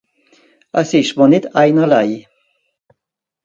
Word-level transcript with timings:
Es 0.81 0.91
ìsch 0.99 1.15
mìr 1.17 1.29
nìtt 1.31 1.49
einerlei. 1.61 2.11